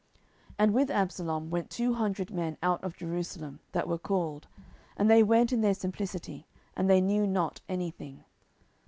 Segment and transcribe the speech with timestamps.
[0.49, 4.47] 10:015:011 And with Absalom went two hundred men out of Jerusalem, that were called;
[4.97, 8.23] and they went in their simplicity, and they knew not any thing.